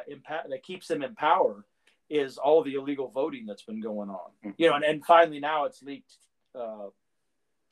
that 0.49 0.63
keeps 0.63 0.87
them 0.87 1.03
in 1.03 1.13
power 1.15 1.65
is 2.09 2.37
all 2.37 2.63
the 2.63 2.75
illegal 2.75 3.09
voting 3.09 3.45
that's 3.45 3.63
been 3.63 3.81
going 3.81 4.09
on. 4.09 4.31
Mm-hmm. 4.45 4.51
You 4.57 4.69
know, 4.69 4.75
and, 4.75 4.85
and 4.85 5.05
finally 5.05 5.39
now 5.39 5.65
it's 5.65 5.83
leaked. 5.83 6.13
Uh, 6.57 6.87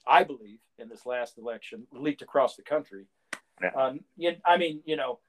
I 0.05 0.25
believe 0.25 0.59
in 0.77 0.89
this 0.89 1.05
last 1.05 1.37
election, 1.37 1.87
leaked 1.93 2.21
across 2.21 2.57
the 2.57 2.63
country. 2.63 3.05
Yeah. 3.61 3.69
Um, 3.69 3.99
you, 4.17 4.35
I 4.45 4.57
mean, 4.57 4.81
you 4.85 4.97
know, 4.97 5.19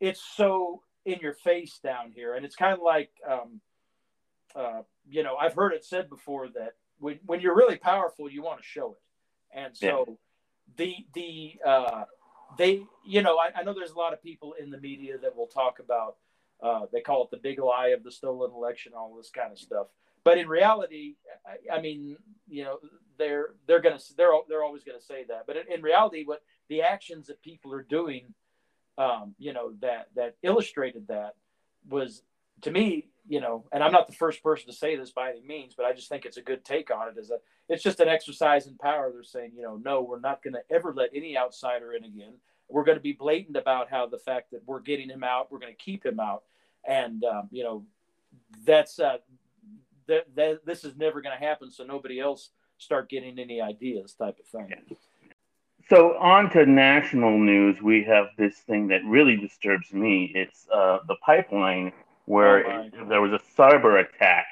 it's 0.00 0.20
so 0.20 0.82
in 1.04 1.20
your 1.20 1.34
face 1.34 1.78
down 1.78 2.10
here, 2.10 2.34
and 2.34 2.44
it's 2.44 2.56
kind 2.56 2.72
of 2.72 2.80
like 2.82 3.10
um, 3.28 3.60
uh, 4.54 4.82
you 5.08 5.22
know, 5.22 5.36
I've 5.36 5.54
heard 5.54 5.72
it 5.72 5.84
said 5.84 6.08
before 6.08 6.48
that 6.48 6.74
when, 6.98 7.18
when 7.26 7.40
you're 7.40 7.56
really 7.56 7.76
powerful, 7.76 8.30
you 8.30 8.42
want 8.42 8.58
to 8.58 8.64
show 8.64 8.92
it. 8.92 9.58
And 9.58 9.76
so 9.76 10.04
yeah. 10.06 10.14
the, 10.76 11.06
the, 11.14 11.68
uh, 11.68 12.04
they, 12.56 12.82
you 13.06 13.22
know, 13.22 13.38
I, 13.38 13.60
I, 13.60 13.62
know 13.62 13.74
there's 13.74 13.92
a 13.92 13.98
lot 13.98 14.12
of 14.12 14.22
people 14.22 14.54
in 14.60 14.70
the 14.70 14.78
media 14.78 15.18
that 15.18 15.36
will 15.36 15.46
talk 15.46 15.78
about, 15.78 16.16
uh, 16.62 16.86
they 16.92 17.00
call 17.00 17.24
it 17.24 17.30
the 17.30 17.36
big 17.36 17.58
lie 17.58 17.88
of 17.88 18.02
the 18.02 18.10
stolen 18.10 18.50
election, 18.52 18.92
all 18.96 19.14
this 19.16 19.30
kind 19.30 19.52
of 19.52 19.58
stuff. 19.58 19.86
But 20.24 20.38
in 20.38 20.48
reality, 20.48 21.14
I, 21.46 21.76
I 21.76 21.80
mean, 21.80 22.16
you 22.48 22.64
know, 22.64 22.78
they're, 23.16 23.50
they're 23.66 23.80
going 23.80 23.98
to, 23.98 24.04
they're, 24.16 24.32
they're 24.48 24.64
always 24.64 24.84
going 24.84 24.98
to 24.98 25.04
say 25.04 25.24
that. 25.28 25.44
But 25.46 25.56
in, 25.56 25.72
in, 25.72 25.82
reality, 25.82 26.24
what 26.24 26.42
the 26.68 26.82
actions 26.82 27.28
that 27.28 27.42
people 27.42 27.72
are 27.72 27.82
doing, 27.82 28.34
um, 28.96 29.34
you 29.38 29.52
know, 29.52 29.72
that, 29.80 30.08
that 30.16 30.36
illustrated 30.42 31.08
that 31.08 31.34
was 31.88 32.22
to 32.62 32.70
me, 32.70 33.08
you 33.28 33.40
know, 33.40 33.64
and 33.72 33.82
I'm 33.82 33.92
not 33.92 34.06
the 34.06 34.14
first 34.14 34.42
person 34.42 34.66
to 34.68 34.72
say 34.72 34.96
this 34.96 35.10
by 35.10 35.30
any 35.30 35.42
means, 35.42 35.74
but 35.76 35.84
I 35.84 35.92
just 35.92 36.08
think 36.08 36.24
it's 36.24 36.38
a 36.38 36.42
good 36.42 36.64
take 36.64 36.90
on 36.90 37.08
it. 37.08 37.18
Is 37.18 37.28
that 37.28 37.42
it's 37.68 37.82
just 37.82 38.00
an 38.00 38.08
exercise 38.08 38.66
in 38.66 38.76
power. 38.76 39.10
They're 39.12 39.22
saying, 39.22 39.52
you 39.54 39.62
know, 39.62 39.76
no, 39.84 40.02
we're 40.02 40.20
not 40.20 40.42
going 40.42 40.54
to 40.54 40.62
ever 40.74 40.94
let 40.94 41.10
any 41.14 41.36
outsider 41.36 41.92
in 41.92 42.04
again. 42.04 42.34
We're 42.68 42.84
going 42.84 42.98
to 42.98 43.02
be 43.02 43.12
blatant 43.12 43.56
about 43.56 43.90
how 43.90 44.06
the 44.06 44.18
fact 44.18 44.50
that 44.52 44.62
we're 44.66 44.80
getting 44.80 45.08
him 45.08 45.24
out, 45.24 45.50
we're 45.50 45.58
going 45.58 45.72
to 45.72 45.82
keep 45.82 46.04
him 46.04 46.20
out, 46.20 46.42
and 46.86 47.22
um, 47.24 47.48
you 47.50 47.64
know, 47.64 47.84
that's 48.64 48.98
uh, 48.98 49.18
that, 50.06 50.26
that 50.34 50.64
this 50.64 50.84
is 50.84 50.96
never 50.96 51.20
going 51.20 51.38
to 51.38 51.44
happen. 51.44 51.70
So 51.70 51.84
nobody 51.84 52.20
else 52.20 52.50
start 52.78 53.08
getting 53.10 53.38
any 53.38 53.60
ideas, 53.60 54.14
type 54.14 54.38
of 54.38 54.46
thing. 54.46 54.68
Yeah. 54.70 54.96
So 55.88 56.18
on 56.18 56.50
to 56.50 56.66
national 56.66 57.38
news, 57.38 57.80
we 57.80 58.04
have 58.04 58.26
this 58.36 58.56
thing 58.58 58.88
that 58.88 59.00
really 59.06 59.36
disturbs 59.36 59.92
me. 59.92 60.30
It's 60.34 60.66
uh, 60.72 60.98
the 61.08 61.16
pipeline 61.24 61.92
where 62.28 62.66
oh 62.66 62.82
it, 62.82 63.08
there 63.08 63.20
was 63.20 63.32
a 63.32 63.40
cyber 63.56 64.00
attack, 64.04 64.46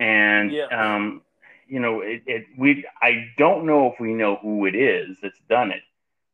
and 0.00 0.50
yeah. 0.50 0.66
um, 0.66 1.22
you 1.68 1.80
know, 1.80 2.00
it, 2.00 2.22
it, 2.26 2.46
we 2.58 2.84
I 3.00 3.26
don't 3.38 3.66
know 3.66 3.92
if 3.92 4.00
we 4.00 4.14
know 4.14 4.36
who 4.42 4.66
it 4.66 4.74
is 4.74 5.18
that's 5.22 5.40
done 5.48 5.70
it, 5.70 5.82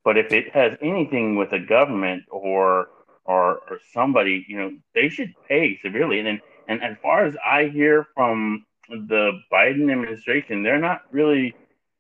but 0.05 0.17
if 0.17 0.33
it 0.33 0.55
has 0.55 0.79
anything 0.81 1.37
with 1.37 1.53
a 1.53 1.59
government 1.59 2.25
or 2.31 2.89
or 3.25 3.61
or 3.69 3.79
somebody, 3.93 4.47
you 4.49 4.59
know, 4.59 4.73
they 4.95 5.09
should 5.09 5.35
pay 5.49 5.79
severely. 5.83 6.21
And 6.21 6.41
and 6.69 6.83
as 6.83 6.97
far 7.03 7.27
as 7.27 7.35
I 7.45 7.65
hear 7.65 8.07
from 8.15 8.65
the 8.89 9.33
Biden 9.53 9.93
administration, 9.93 10.63
they're 10.63 10.79
not 10.79 11.03
really 11.11 11.55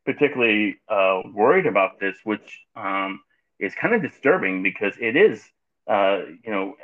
particularly 0.05 0.77
uh, 0.89 1.21
worried 1.35 1.67
about 1.67 2.01
this, 2.01 2.17
which 2.25 2.61
um, 2.77 3.21
is 3.59 3.75
kind 3.75 3.95
of 3.95 4.03
disturbing 4.03 4.63
because 4.63 4.95
it 5.01 5.17
is, 5.17 5.45
uh, 5.87 6.21
you 6.45 6.51
know, 6.51 6.75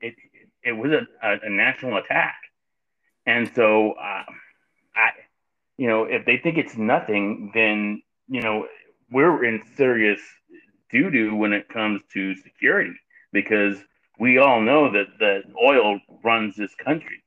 it 0.00 0.14
it 0.64 0.72
was 0.72 0.92
a, 0.92 1.06
a, 1.22 1.50
national 1.50 1.98
attack, 1.98 2.36
and 3.26 3.50
so 3.54 3.92
uh, 3.92 4.24
I, 4.96 5.10
you 5.76 5.88
know, 5.88 6.04
if 6.04 6.24
they 6.24 6.38
think 6.38 6.58
it's 6.58 6.76
nothing, 6.76 7.50
then 7.54 8.02
you 8.28 8.40
know 8.40 8.66
we're 9.10 9.44
in 9.44 9.62
serious 9.76 10.20
doo 10.90 11.10
doo 11.10 11.34
when 11.34 11.52
it 11.52 11.68
comes 11.68 12.02
to 12.12 12.34
security 12.36 12.94
because 13.32 13.76
we 14.18 14.38
all 14.38 14.60
know 14.60 14.90
that 14.92 15.06
that 15.18 15.42
oil 15.62 16.00
runs 16.22 16.56
this 16.56 16.74
country. 16.76 17.22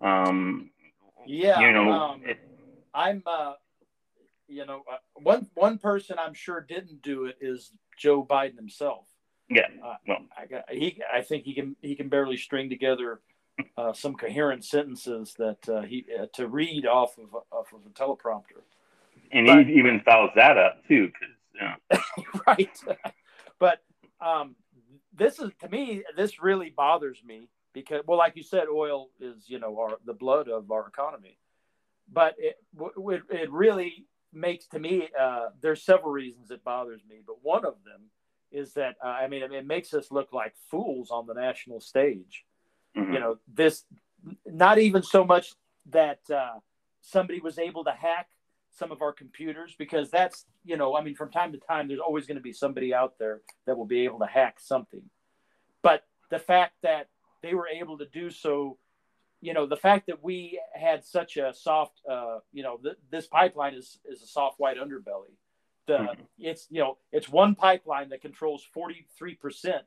Um, 0.00 0.70
yeah, 1.26 1.60
you 1.60 1.72
know, 1.72 1.92
um, 1.92 2.22
it, 2.24 2.38
I'm 2.94 3.22
uh, 3.26 3.52
you 4.48 4.66
know, 4.66 4.82
uh, 4.90 4.96
one 5.22 5.46
one 5.54 5.78
person 5.78 6.16
I'm 6.18 6.34
sure 6.34 6.60
didn't 6.60 7.02
do 7.02 7.26
it 7.26 7.36
is 7.40 7.72
Joe 7.96 8.24
Biden 8.24 8.56
himself. 8.56 9.06
Yeah, 9.50 9.66
uh, 9.84 9.96
well, 10.06 10.18
I 10.38 10.46
got, 10.46 10.70
he 10.70 11.00
I 11.12 11.22
think 11.22 11.44
he 11.44 11.54
can 11.54 11.74
he 11.82 11.96
can 11.96 12.08
barely 12.08 12.36
string 12.36 12.70
together 12.70 13.20
uh, 13.76 13.92
some 13.92 14.14
coherent 14.14 14.64
sentences 14.64 15.34
that 15.38 15.68
uh, 15.68 15.82
he 15.82 16.06
uh, 16.18 16.26
to 16.34 16.46
read 16.46 16.86
off 16.86 17.18
of 17.18 17.34
off 17.50 17.72
of 17.72 17.80
a 17.86 17.90
teleprompter. 17.90 18.62
And 19.32 19.46
but, 19.46 19.66
he 19.66 19.74
even 19.74 20.00
fouls 20.00 20.30
that 20.36 20.56
up 20.56 20.86
too, 20.86 21.08
because 21.08 21.34
yeah. 21.90 21.98
right. 22.46 22.78
but 23.58 23.82
um, 24.20 24.54
this 25.14 25.38
is 25.38 25.50
to 25.60 25.68
me 25.68 26.02
this 26.16 26.40
really 26.40 26.70
bothers 26.70 27.22
me 27.24 27.48
because 27.72 28.02
well, 28.06 28.18
like 28.18 28.36
you 28.36 28.42
said, 28.42 28.64
oil 28.72 29.10
is 29.20 29.48
you 29.48 29.58
know 29.58 29.78
our 29.78 29.98
the 30.04 30.14
blood 30.14 30.48
of 30.48 30.70
our 30.70 30.86
economy, 30.86 31.38
but 32.12 32.34
it 32.38 32.58
it, 32.78 33.22
it 33.30 33.50
really 33.50 34.06
makes 34.32 34.66
to 34.68 34.78
me 34.78 35.08
uh, 35.18 35.46
there's 35.60 35.82
several 35.82 36.12
reasons 36.12 36.50
it 36.50 36.62
bothers 36.64 37.02
me, 37.08 37.16
but 37.26 37.36
one 37.42 37.64
of 37.64 37.74
them 37.84 38.02
is 38.52 38.74
that 38.74 38.96
uh, 39.04 39.08
I 39.08 39.28
mean 39.28 39.42
it 39.42 39.66
makes 39.66 39.94
us 39.94 40.10
look 40.10 40.32
like 40.32 40.54
fools 40.70 41.10
on 41.10 41.26
the 41.26 41.34
national 41.34 41.80
stage. 41.80 42.44
Mm-hmm. 42.96 43.12
You 43.12 43.20
know 43.20 43.38
this, 43.52 43.84
not 44.46 44.78
even 44.78 45.02
so 45.02 45.24
much 45.24 45.54
that 45.90 46.20
uh, 46.30 46.58
somebody 47.00 47.40
was 47.40 47.58
able 47.58 47.84
to 47.84 47.92
hack 47.92 48.28
some 48.70 48.92
of 48.92 49.02
our 49.02 49.12
computers 49.12 49.74
because 49.78 50.10
that's 50.10 50.46
you 50.64 50.76
know 50.76 50.96
I 50.96 51.02
mean 51.02 51.14
from 51.14 51.30
time 51.30 51.52
to 51.52 51.58
time 51.58 51.88
there's 51.88 52.00
always 52.00 52.26
going 52.26 52.36
to 52.36 52.42
be 52.42 52.52
somebody 52.52 52.94
out 52.94 53.18
there 53.18 53.40
that 53.66 53.76
will 53.76 53.86
be 53.86 54.04
able 54.04 54.18
to 54.20 54.26
hack 54.26 54.58
something, 54.60 55.02
but 55.82 56.04
the 56.30 56.38
fact 56.38 56.74
that 56.82 57.08
they 57.42 57.54
were 57.54 57.68
able 57.68 57.98
to 57.98 58.06
do 58.06 58.30
so 58.30 58.78
you 59.40 59.54
know 59.54 59.66
the 59.66 59.76
fact 59.76 60.06
that 60.06 60.22
we 60.22 60.60
had 60.74 61.04
such 61.04 61.36
a 61.36 61.52
soft 61.54 62.00
uh, 62.08 62.38
you 62.52 62.62
know 62.62 62.76
th- 62.76 62.96
this 63.10 63.26
pipeline 63.26 63.74
is 63.74 63.98
is 64.04 64.22
a 64.22 64.26
soft 64.26 64.58
white 64.58 64.76
underbelly 64.76 65.34
mm-hmm. 65.98 66.22
it's 66.38 66.66
you 66.70 66.80
know 66.80 66.98
it's 67.12 67.28
one 67.28 67.54
pipeline 67.54 68.08
that 68.10 68.22
controls 68.22 68.66
43% 68.76 69.80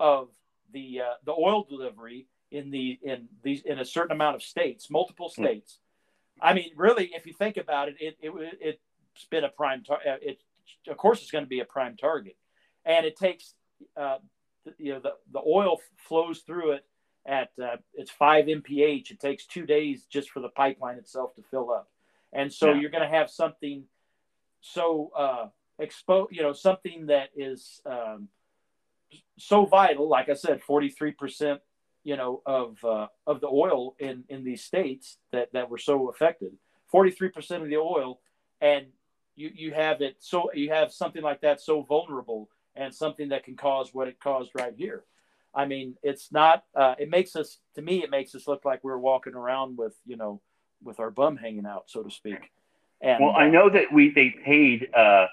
of 0.00 0.28
the 0.72 1.00
uh, 1.00 1.14
the 1.24 1.32
oil 1.32 1.64
delivery 1.68 2.26
in 2.50 2.70
the 2.70 2.98
in 3.02 3.28
these 3.42 3.62
in 3.62 3.78
a 3.78 3.84
certain 3.84 4.12
amount 4.12 4.36
of 4.36 4.42
states 4.42 4.90
multiple 4.90 5.32
hmm. 5.34 5.42
states 5.42 5.78
mm-hmm. 6.38 6.48
i 6.48 6.54
mean 6.54 6.70
really 6.76 7.10
if 7.14 7.26
you 7.26 7.32
think 7.32 7.56
about 7.56 7.88
it 7.88 7.96
it, 8.00 8.16
it 8.20 8.80
it's 9.14 9.24
been 9.30 9.44
a 9.44 9.48
prime 9.48 9.82
tar- 9.82 10.00
uh, 10.06 10.16
it 10.20 10.40
of 10.88 10.96
course 10.96 11.20
it's 11.22 11.30
going 11.30 11.44
to 11.44 11.48
be 11.48 11.60
a 11.60 11.64
prime 11.64 11.96
target 11.96 12.36
and 12.84 13.06
it 13.06 13.16
takes 13.16 13.54
uh, 13.96 14.18
you 14.78 14.92
know 14.92 15.00
the, 15.00 15.12
the 15.32 15.40
oil 15.46 15.80
flows 15.96 16.40
through 16.40 16.72
it 16.72 16.84
at 17.26 17.50
uh, 17.62 17.76
it's 17.94 18.10
five 18.10 18.46
mph. 18.46 19.10
It 19.10 19.20
takes 19.20 19.46
two 19.46 19.66
days 19.66 20.06
just 20.06 20.30
for 20.30 20.40
the 20.40 20.48
pipeline 20.48 20.98
itself 20.98 21.34
to 21.36 21.42
fill 21.50 21.70
up, 21.70 21.88
and 22.32 22.52
so 22.52 22.70
yeah. 22.70 22.80
you're 22.80 22.90
going 22.90 23.08
to 23.08 23.16
have 23.16 23.30
something 23.30 23.84
so 24.62 25.10
uh, 25.16 25.46
expo 25.80 26.26
you 26.30 26.42
know, 26.42 26.52
something 26.52 27.06
that 27.06 27.30
is 27.36 27.80
um, 27.84 28.28
so 29.38 29.66
vital. 29.66 30.08
Like 30.08 30.28
I 30.28 30.34
said, 30.34 30.62
43 30.62 31.12
percent, 31.12 31.60
you 32.04 32.16
know, 32.16 32.42
of 32.46 32.82
uh, 32.84 33.08
of 33.26 33.40
the 33.40 33.48
oil 33.48 33.94
in 33.98 34.24
in 34.28 34.44
these 34.44 34.64
states 34.64 35.18
that 35.32 35.52
that 35.52 35.68
were 35.68 35.78
so 35.78 36.08
affected. 36.08 36.52
43 36.88 37.28
percent 37.28 37.62
of 37.62 37.68
the 37.68 37.76
oil, 37.76 38.20
and 38.60 38.86
you 39.34 39.50
you 39.54 39.72
have 39.72 40.00
it 40.00 40.16
so 40.18 40.50
you 40.54 40.70
have 40.70 40.92
something 40.92 41.22
like 41.22 41.42
that 41.42 41.60
so 41.60 41.82
vulnerable 41.82 42.48
and 42.74 42.94
something 42.94 43.28
that 43.30 43.44
can 43.44 43.56
cause 43.56 43.90
what 43.92 44.08
it 44.08 44.18
caused 44.20 44.50
right 44.54 44.74
here. 44.76 45.04
I 45.54 45.66
mean, 45.66 45.96
it's 46.02 46.32
not. 46.32 46.64
Uh, 46.74 46.94
it 46.98 47.10
makes 47.10 47.36
us, 47.36 47.58
to 47.74 47.82
me, 47.82 48.02
it 48.02 48.10
makes 48.10 48.34
us 48.34 48.48
look 48.48 48.64
like 48.64 48.82
we're 48.82 48.98
walking 48.98 49.34
around 49.34 49.76
with, 49.76 49.94
you 50.06 50.16
know, 50.16 50.40
with 50.82 50.98
our 50.98 51.10
bum 51.10 51.36
hanging 51.36 51.66
out, 51.66 51.84
so 51.88 52.02
to 52.02 52.10
speak. 52.10 52.50
And, 53.02 53.24
well, 53.24 53.34
I 53.36 53.48
know 53.48 53.68
that 53.68 53.92
we 53.92 54.10
they 54.10 54.34
paid 54.44 54.88
uh, 54.94 55.26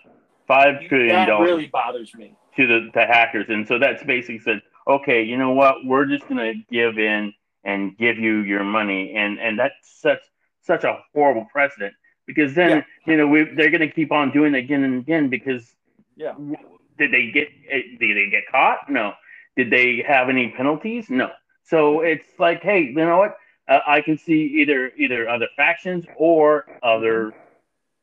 five 0.47 0.81
trillion 0.87 1.27
dollars. 1.27 1.47
That 1.47 1.53
really 1.53 1.67
bothers 1.67 2.13
me 2.15 2.35
to 2.55 2.67
the 2.67 2.89
to 2.93 3.05
hackers, 3.05 3.45
and 3.49 3.67
so 3.67 3.79
that's 3.79 4.03
basically 4.03 4.39
said, 4.39 4.61
okay, 4.87 5.23
you 5.23 5.37
know 5.37 5.51
what, 5.51 5.85
we're 5.85 6.05
just 6.05 6.27
gonna 6.27 6.53
give 6.71 6.97
in 6.97 7.33
and 7.63 7.97
give 7.97 8.17
you 8.17 8.39
your 8.39 8.63
money, 8.63 9.15
and 9.15 9.39
and 9.39 9.59
that's 9.59 9.75
such 9.83 10.19
such 10.61 10.83
a 10.83 10.99
horrible 11.13 11.47
precedent 11.51 11.93
because 12.25 12.53
then 12.53 12.69
yeah. 12.69 12.83
you 13.05 13.17
know 13.17 13.27
we 13.27 13.43
they're 13.55 13.71
gonna 13.71 13.87
keep 13.87 14.11
on 14.11 14.31
doing 14.31 14.55
it 14.55 14.59
again 14.59 14.83
and 14.83 14.99
again 14.99 15.29
because 15.29 15.71
yeah, 16.15 16.33
did 16.97 17.11
they 17.11 17.31
get 17.31 17.47
eh, 17.69 17.81
did 17.99 18.17
they 18.17 18.29
get 18.29 18.43
caught? 18.51 18.89
No 18.89 19.13
did 19.59 19.69
they 19.69 20.01
have 20.07 20.29
any 20.29 20.53
penalties? 20.55 21.09
No. 21.09 21.29
So 21.63 21.99
it's 21.99 22.25
like, 22.39 22.63
hey, 22.63 22.83
you 22.83 22.93
know 22.93 23.17
what? 23.17 23.35
Uh, 23.67 23.79
I 23.85 23.99
can 23.99 24.17
see 24.17 24.41
either 24.61 24.91
either 24.97 25.27
other 25.27 25.47
factions 25.57 26.05
or 26.15 26.65
other 26.81 27.33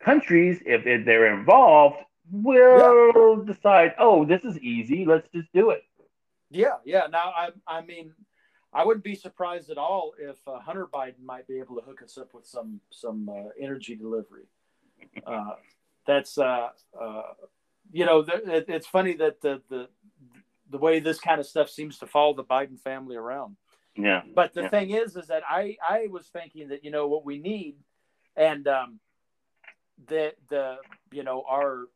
countries 0.07 0.63
if, 0.65 0.87
if 0.87 1.05
they're 1.05 1.37
involved 1.39 1.97
will 2.31 3.39
yeah. 3.45 3.53
decide, 3.53 3.95
oh, 3.99 4.25
this 4.25 4.43
is 4.45 4.59
easy. 4.59 5.05
Let's 5.05 5.29
just 5.35 5.53
do 5.53 5.71
it. 5.71 5.83
Yeah, 6.51 6.77
yeah. 6.85 7.07
Now, 7.11 7.33
I, 7.37 7.49
I 7.67 7.83
mean, 7.83 8.13
I 8.73 8.85
wouldn't 8.85 9.05
be 9.05 9.15
surprised 9.15 9.69
at 9.71 9.79
all 9.79 10.13
if 10.19 10.37
uh, 10.47 10.61
Hunter 10.61 10.87
Biden 10.87 11.23
might 11.25 11.47
be 11.47 11.59
able 11.59 11.77
to 11.77 11.83
hook 11.83 12.03
us 12.03 12.17
up 12.19 12.35
with 12.35 12.47
some 12.47 12.81
some 12.91 13.29
uh, 13.29 13.49
energy 13.61 13.97
delivery. 13.97 14.47
Uh, 15.27 15.55
that's 16.07 16.39
uh, 16.39 16.69
uh, 17.01 17.23
you 17.93 18.05
know, 18.05 18.23
th- 18.23 18.43
it, 18.45 18.65
it's 18.69 18.87
funny 18.87 19.15
that 19.15 19.41
the 19.41 19.63
the 19.71 19.89
the 20.71 20.79
way 20.79 21.01
this 21.01 21.19
kind 21.19 21.41
of 21.41 21.47
stuff 21.47 21.69
seems 21.69 21.99
to 21.99 22.07
follow 22.07 22.35
the 22.35 22.45
Biden 22.45 22.79
family 22.81 23.17
around. 23.17 23.57
Yeah. 23.97 24.23
But 24.35 24.53
the 24.53 24.63
yeah. 24.63 24.69
thing 24.69 24.91
is, 24.91 25.17
is 25.17 25.29
that 25.29 25.43
I 25.49 25.77
I 25.89 26.09
was 26.11 26.27
thinking 26.27 26.69
that 26.69 26.85
you 26.85 26.91
know 26.91 27.09
what 27.09 27.25
we 27.25 27.39
need, 27.39 27.77
and 28.37 28.69
um, 28.69 29.01
that 30.09 30.35
the 30.49 30.77
you 31.11 31.23
know 31.23 31.45
our 31.49 31.87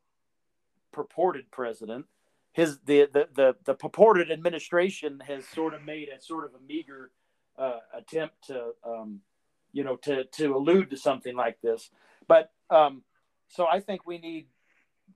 purported 0.91 1.51
president, 1.51 2.05
his 2.51 2.79
the 2.85 3.07
the 3.11 3.27
the, 3.33 3.55
the 3.65 3.73
purported 3.73 4.31
administration 4.31 5.21
has 5.27 5.47
sort 5.47 5.73
of 5.73 5.83
made 5.83 6.09
a 6.09 6.21
sort 6.21 6.45
of 6.45 6.51
a 6.53 6.63
meager 6.65 7.11
uh, 7.57 7.79
attempt 7.95 8.47
to 8.47 8.71
um, 8.85 9.21
you 9.71 9.83
know 9.83 9.95
to 9.97 10.25
to 10.25 10.55
allude 10.55 10.89
to 10.89 10.97
something 10.97 11.35
like 11.35 11.61
this, 11.61 11.89
but 12.27 12.51
um, 12.69 13.03
so 13.49 13.67
I 13.67 13.79
think 13.79 14.05
we 14.05 14.17
need 14.17 14.47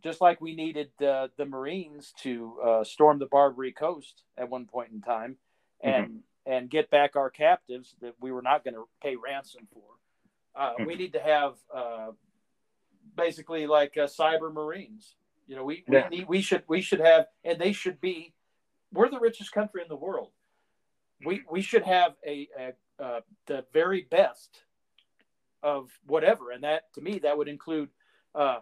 just 0.04 0.22
like 0.22 0.42
we 0.42 0.56
needed 0.56 0.89
uh, 1.01 1.30
the 1.38 1.46
Marines 1.46 2.13
to 2.22 2.60
uh, 2.63 2.84
storm 2.84 3.20
the 3.20 3.25
Barbary 3.25 3.72
Coast 3.72 4.24
at 4.38 4.50
one 4.50 4.65
point 4.65 4.92
in 4.92 5.01
time 5.01 5.38
and 5.82 6.06
mm-hmm. 6.06 6.51
and 6.51 6.70
get 6.70 6.89
back 6.89 7.15
our 7.15 7.30
captives 7.30 7.96
that 8.01 8.13
we 8.20 8.32
were 8.32 8.42
not 8.42 8.63
going 8.63 8.75
to 8.75 8.88
pay 9.01 9.15
ransom 9.15 9.68
for. 9.74 9.82
Uh, 10.56 10.72
mm-hmm. 10.74 10.86
We 10.86 10.96
need 10.96 11.13
to 11.13 11.20
have 11.20 11.54
uh, 11.74 12.12
basically 13.16 13.68
like 13.68 13.98
uh, 13.98 14.08
cyber 14.08 14.54
Marines. 14.54 15.16
You 15.48 15.56
know, 15.56 15.64
we 15.64 15.84
yeah. 15.88 16.08
we, 16.10 16.18
need, 16.18 16.28
we 16.28 16.42
should 16.42 16.64
we 16.68 16.82
should 16.82 17.00
have, 17.00 17.28
and 17.44 17.60
they 17.60 17.72
should 17.72 18.02
be. 18.02 18.34
We're 18.92 19.10
the 19.10 19.20
richest 19.20 19.52
country 19.52 19.82
in 19.82 19.88
the 19.88 19.96
world. 19.96 20.32
We 21.26 21.44
we 21.50 21.62
should 21.62 21.84
have 21.84 22.16
a, 22.26 22.48
a 22.58 23.04
uh, 23.04 23.22
the 23.48 23.66
very 23.74 24.08
best 24.10 24.62
of 25.62 25.90
whatever, 26.06 26.52
and 26.52 26.64
that 26.64 26.94
to 26.94 27.02
me 27.02 27.20
that 27.20 27.38
would 27.38 27.48
include 27.48 27.90
uh, 28.34 28.60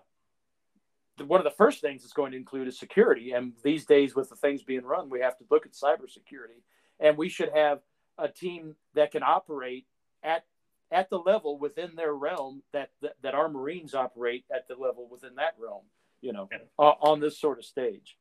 the, 1.17 1.25
one 1.25 1.39
of 1.39 1.43
the 1.43 1.51
first 1.51 1.81
things 1.81 2.03
it's 2.03 2.13
going 2.13 2.31
to 2.31 2.37
include 2.37 2.67
is 2.67 2.79
security. 2.79 3.31
And 3.31 3.53
these 3.63 3.85
days, 3.85 4.15
with 4.15 4.29
the 4.29 4.35
things 4.35 4.63
being 4.63 4.83
run, 4.83 5.09
we 5.09 5.19
have 5.21 5.37
to 5.37 5.45
look 5.51 5.65
at 5.65 5.73
cybersecurity, 5.73 6.61
and 6.99 7.17
we 7.17 7.29
should 7.29 7.49
have 7.53 7.79
a 8.17 8.27
team 8.27 8.75
that 8.93 9.11
can 9.11 9.23
operate 9.23 9.85
at 10.23 10.45
at 10.93 11.09
the 11.09 11.19
level 11.19 11.57
within 11.57 11.91
their 11.95 12.13
realm 12.13 12.61
that 12.71 12.91
that, 13.01 13.15
that 13.21 13.33
our 13.33 13.49
Marines 13.49 13.93
operate 13.93 14.45
at 14.53 14.67
the 14.67 14.75
level 14.75 15.07
within 15.11 15.35
that 15.35 15.55
realm. 15.59 15.83
You 16.21 16.31
know, 16.31 16.47
yeah. 16.51 16.59
uh, 16.79 16.93
on 17.01 17.19
this 17.19 17.37
sort 17.37 17.59
of 17.59 17.65
stage. 17.65 18.17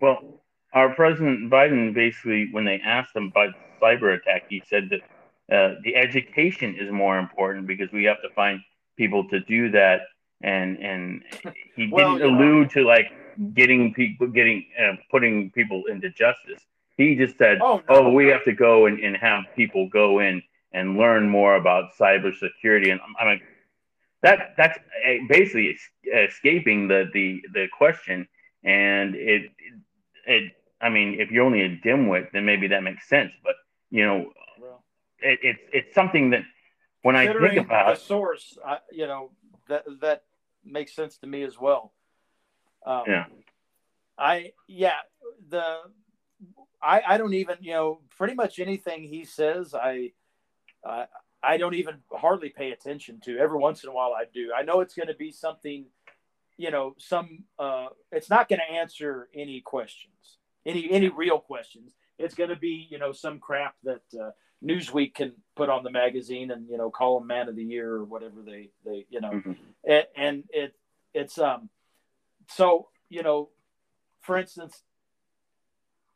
Well, 0.00 0.40
our 0.72 0.94
President 0.94 1.50
Biden 1.50 1.92
basically, 1.92 2.48
when 2.52 2.64
they 2.64 2.80
asked 2.84 3.16
him 3.16 3.26
about 3.26 3.54
cyber 3.82 4.16
attack, 4.16 4.44
he 4.48 4.62
said 4.68 4.88
that 4.90 5.00
uh, 5.54 5.74
the 5.82 5.96
education 5.96 6.76
is 6.78 6.92
more 6.92 7.18
important 7.18 7.66
because 7.66 7.90
we 7.92 8.04
have 8.04 8.22
to 8.22 8.28
find 8.36 8.60
people 8.96 9.26
to 9.28 9.40
do 9.40 9.70
that 9.70 10.02
and 10.42 10.78
and 10.78 11.22
he 11.76 11.88
well, 11.90 12.16
didn't 12.16 12.34
allude 12.34 12.68
know. 12.68 12.82
to 12.82 12.86
like 12.86 13.06
getting 13.54 13.92
people 13.94 14.26
getting 14.28 14.64
uh, 14.80 14.92
putting 15.10 15.50
people 15.50 15.84
into 15.90 16.10
justice 16.10 16.62
he 16.96 17.14
just 17.14 17.36
said 17.38 17.58
oh, 17.62 17.82
no, 17.88 17.96
oh 17.96 18.10
we 18.10 18.26
have 18.28 18.44
to 18.44 18.52
go 18.52 18.86
and, 18.86 19.00
and 19.00 19.16
have 19.16 19.44
people 19.56 19.88
go 19.88 20.20
in 20.20 20.42
and 20.72 20.96
learn 20.96 21.28
more 21.28 21.56
about 21.56 21.92
cybersecurity 21.98 22.90
and 22.90 23.00
i 23.18 23.24
mean 23.24 23.40
that 24.22 24.54
that's 24.56 24.78
basically 25.28 25.76
escaping 26.14 26.88
the 26.88 27.10
the 27.12 27.40
the 27.52 27.66
question 27.76 28.26
and 28.64 29.14
it 29.14 29.50
it 30.26 30.52
i 30.80 30.88
mean 30.88 31.20
if 31.20 31.30
you're 31.30 31.44
only 31.44 31.62
a 31.62 31.76
dimwit 31.78 32.30
then 32.32 32.44
maybe 32.44 32.68
that 32.68 32.82
makes 32.82 33.08
sense 33.08 33.32
but 33.42 33.54
you 33.90 34.04
know 34.04 34.30
it, 35.22 35.38
it's 35.42 35.62
it's 35.72 35.94
something 35.94 36.30
that 36.30 36.42
when 37.02 37.16
i 37.16 37.26
think 37.26 37.56
about 37.56 37.94
the 37.94 38.00
source 38.00 38.58
I, 38.64 38.78
you 38.90 39.06
know 39.06 39.30
that 39.70 39.84
that 40.00 40.24
makes 40.64 40.94
sense 40.94 41.16
to 41.18 41.26
me 41.26 41.42
as 41.42 41.58
well. 41.58 41.92
Um, 42.84 43.04
yeah. 43.06 43.24
I 44.18 44.52
yeah 44.68 44.98
the 45.48 45.78
I 46.82 47.02
I 47.08 47.18
don't 47.18 47.34
even 47.34 47.56
you 47.60 47.72
know 47.72 48.00
pretty 48.16 48.34
much 48.34 48.58
anything 48.58 49.04
he 49.04 49.24
says 49.24 49.74
I 49.74 50.12
uh, 50.84 51.06
I 51.42 51.56
don't 51.56 51.74
even 51.74 51.98
hardly 52.12 52.50
pay 52.50 52.72
attention 52.72 53.20
to. 53.24 53.38
Every 53.38 53.58
once 53.58 53.82
in 53.82 53.90
a 53.90 53.92
while 53.92 54.12
I 54.16 54.24
do. 54.32 54.50
I 54.56 54.62
know 54.62 54.80
it's 54.80 54.94
going 54.94 55.08
to 55.08 55.14
be 55.14 55.32
something 55.32 55.86
you 56.56 56.70
know 56.70 56.94
some 56.98 57.44
uh, 57.58 57.86
it's 58.12 58.28
not 58.28 58.48
going 58.48 58.60
to 58.60 58.74
answer 58.74 59.28
any 59.34 59.60
questions 59.60 60.38
any 60.66 60.90
any 60.90 61.08
real 61.08 61.38
questions. 61.38 61.92
It's 62.18 62.34
going 62.34 62.50
to 62.50 62.56
be 62.56 62.86
you 62.90 62.98
know 62.98 63.12
some 63.12 63.38
crap 63.38 63.74
that 63.84 64.02
uh, 64.18 64.30
Newsweek 64.64 65.14
can 65.14 65.32
put 65.56 65.70
on 65.70 65.84
the 65.84 65.90
magazine 65.90 66.50
and 66.50 66.68
you 66.68 66.76
know 66.76 66.90
call 66.90 67.18
him 67.18 67.26
man 67.26 67.48
of 67.48 67.56
the 67.56 67.64
year 67.64 67.90
or 67.92 68.04
whatever 68.04 68.42
they 68.44 68.70
they 68.84 69.06
you 69.10 69.20
know 69.20 69.30
mm-hmm. 69.30 69.52
and, 69.84 70.06
and 70.16 70.44
it 70.50 70.74
it's 71.14 71.38
um 71.38 71.68
so 72.48 72.88
you 73.08 73.22
know 73.22 73.48
for 74.20 74.36
instance 74.36 74.82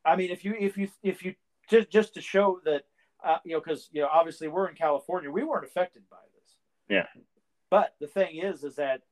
I 0.04 0.16
mean 0.16 0.30
if 0.30 0.44
you 0.44 0.54
if 0.58 0.76
you 0.76 0.88
if 1.02 1.24
you 1.24 1.34
just 1.70 1.90
just 1.90 2.14
to 2.14 2.20
show 2.20 2.60
that 2.64 2.82
uh, 3.24 3.38
you 3.44 3.52
know 3.54 3.60
because 3.60 3.88
you 3.92 4.02
know 4.02 4.08
obviously 4.12 4.48
we're 4.48 4.68
in 4.68 4.74
California 4.74 5.30
we 5.30 5.44
weren't 5.44 5.64
affected 5.64 6.02
by 6.10 6.16
this. 6.34 6.56
Yeah. 6.88 7.22
But 7.70 7.94
the 8.00 8.06
thing 8.06 8.36
is 8.36 8.64
is 8.64 8.76
that 8.76 9.02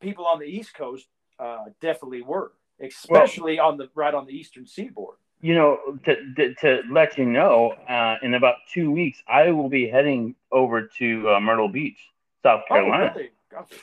people 0.00 0.26
on 0.26 0.38
the 0.38 0.46
East 0.46 0.74
Coast 0.74 1.08
uh, 1.38 1.64
definitely 1.80 2.22
were 2.22 2.52
especially 2.80 3.56
well, 3.58 3.68
on 3.68 3.78
the 3.78 3.88
right 3.94 4.14
on 4.14 4.26
the 4.26 4.32
eastern 4.32 4.66
seaboard. 4.66 5.16
You 5.40 5.54
know, 5.54 5.78
to, 6.04 6.34
to, 6.36 6.54
to 6.54 6.82
let 6.90 7.18
you 7.18 7.26
know, 7.26 7.72
uh, 7.88 8.16
in 8.22 8.34
about 8.34 8.56
two 8.72 8.90
weeks, 8.90 9.22
I 9.28 9.50
will 9.50 9.68
be 9.68 9.88
heading 9.88 10.36
over 10.50 10.88
to 10.98 11.28
uh, 11.30 11.40
Myrtle 11.40 11.68
Beach, 11.68 11.98
South 12.42 12.62
oh, 12.64 12.74
Carolina. 12.74 13.12
Oh, 13.14 13.18
really? 13.18 13.30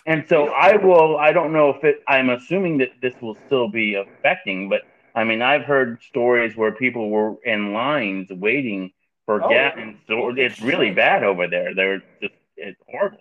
And 0.06 0.26
so 0.28 0.48
I 0.48 0.76
will, 0.76 1.18
I 1.18 1.32
don't 1.32 1.54
know 1.54 1.70
if 1.70 1.84
it, 1.84 2.02
I'm 2.08 2.30
assuming 2.30 2.80
that 2.80 2.90
this 3.02 3.14
will 3.22 3.38
still 3.46 3.70
be 3.70 3.96
affecting, 3.96 4.70
but 4.70 4.82
I 5.16 5.24
mean, 5.24 5.42
I've 5.42 5.64
heard 5.64 6.02
stories 6.02 6.58
where 6.58 6.72
people 6.72 7.10
were 7.10 7.36
in 7.46 7.74
lines 7.74 8.30
waiting 8.32 8.92
for 9.40 9.44
oh, 9.46 9.50
gas. 9.50 9.74
And 9.78 9.98
so 10.08 10.34
it's 10.36 10.62
really 10.62 10.92
bad 10.92 11.24
over 11.24 11.48
there. 11.48 11.74
They're 11.74 12.04
just, 12.22 12.34
it's 12.58 12.82
horrible. 12.90 13.20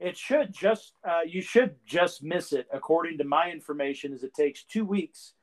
It 0.00 0.16
should 0.16 0.52
just, 0.52 0.94
uh, 1.08 1.20
you 1.24 1.40
should 1.40 1.76
just 1.86 2.22
miss 2.22 2.52
it. 2.52 2.66
According 2.72 3.18
to 3.18 3.24
my 3.24 3.50
information, 3.50 4.12
is 4.12 4.24
it 4.24 4.34
takes 4.34 4.64
two 4.64 4.84
weeks 4.84 5.34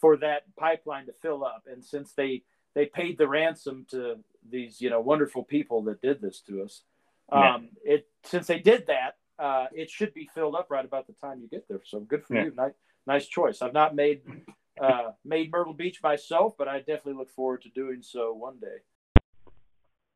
for 0.00 0.16
that 0.18 0.42
pipeline 0.58 1.06
to 1.06 1.12
fill 1.12 1.44
up. 1.44 1.64
And 1.70 1.84
since 1.84 2.12
they 2.12 2.42
they 2.74 2.86
paid 2.86 3.16
the 3.16 3.26
ransom 3.26 3.86
to 3.90 4.16
these 4.48 4.80
you 4.80 4.90
know 4.90 5.00
wonderful 5.00 5.42
people 5.42 5.82
that 5.84 6.00
did 6.00 6.20
this 6.20 6.40
to 6.42 6.62
us, 6.62 6.82
yeah. 7.32 7.54
um, 7.54 7.68
it 7.84 8.06
since 8.24 8.46
they 8.46 8.58
did 8.58 8.86
that, 8.86 9.16
uh, 9.38 9.66
it 9.74 9.90
should 9.90 10.14
be 10.14 10.28
filled 10.34 10.54
up 10.54 10.68
right 10.70 10.84
about 10.84 11.06
the 11.06 11.14
time 11.14 11.40
you 11.40 11.48
get 11.48 11.66
there. 11.68 11.80
So 11.84 12.00
good 12.00 12.24
for 12.24 12.34
yeah. 12.34 12.44
you. 12.44 12.52
Nice, 12.54 12.72
nice 13.06 13.26
choice. 13.26 13.62
I've 13.62 13.72
not 13.72 13.94
made 13.94 14.22
uh, 14.80 15.10
made 15.24 15.50
Myrtle 15.50 15.74
Beach 15.74 16.02
myself, 16.02 16.54
but 16.58 16.68
I 16.68 16.78
definitely 16.78 17.14
look 17.14 17.30
forward 17.30 17.62
to 17.62 17.70
doing 17.70 18.02
so 18.02 18.32
one 18.32 18.58
day. 18.60 18.78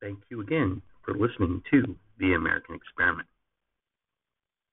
Thank 0.00 0.18
you 0.30 0.40
again 0.40 0.82
for 1.04 1.14
listening 1.14 1.62
to 1.70 1.96
the 2.18 2.34
American 2.34 2.74
Experiment. 2.74 3.28